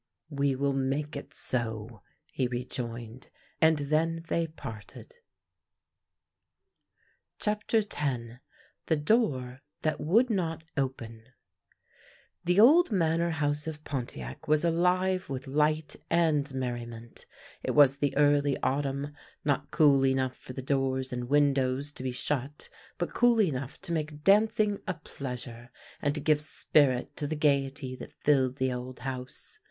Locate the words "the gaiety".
27.27-27.95